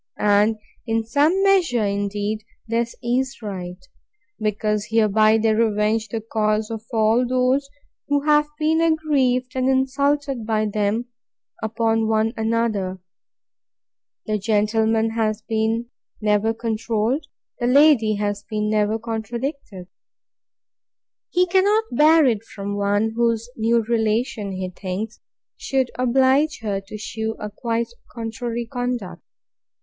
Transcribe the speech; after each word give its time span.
And, 0.17 0.57
in 0.87 1.03
some 1.03 1.43
measure, 1.43 1.85
indeed, 1.85 2.43
this 2.67 2.95
is 3.03 3.39
right; 3.43 3.77
because 4.39 4.87
hereby 4.89 5.37
they 5.37 5.53
revenge 5.53 6.09
the 6.09 6.21
cause 6.21 6.71
of 6.71 6.83
all 6.91 7.23
those 7.23 7.69
who 8.07 8.21
have 8.21 8.47
been 8.57 8.81
aggrieved 8.81 9.51
and 9.55 9.69
insulted 9.69 10.43
by 10.43 10.65
them, 10.65 11.05
upon 11.61 12.07
one 12.07 12.33
another. 12.35 12.99
The 14.25 14.39
gentleman 14.39 15.11
has 15.11 15.43
never 16.19 16.51
been 16.51 16.59
controlled: 16.59 17.27
the 17.59 17.67
lady 17.67 18.15
has 18.15 18.43
never 18.51 18.93
been 18.97 19.01
contradicted. 19.03 19.87
He 21.29 21.45
cannot 21.45 21.83
bear 21.91 22.25
it 22.25 22.43
from 22.43 22.75
one 22.75 23.11
whose 23.15 23.51
new 23.55 23.83
relation, 23.83 24.53
he 24.53 24.67
thinks, 24.71 25.19
should 25.57 25.91
oblige 25.93 26.61
her 26.63 26.81
to 26.87 26.97
shew 26.97 27.35
a 27.39 27.51
quite 27.51 27.89
contrary 28.11 28.65
conduct. 28.65 29.21